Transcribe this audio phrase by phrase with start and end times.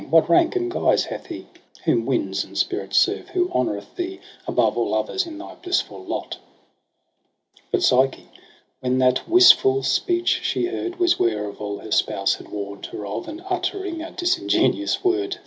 [0.09, 1.45] What rank and guise hath he,
[1.85, 6.39] Whom winds and spirits serve, who honoureth thee Above aU others in thy blissful lot?'
[6.41, 8.27] lo But Psyche
[8.79, 13.05] when that wistful speech she heard Was ware of all her spouse had warn'd her
[13.05, 15.37] of: And uttering a disingenuous word.